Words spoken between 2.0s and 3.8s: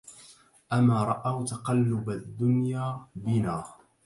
الدنيا بنا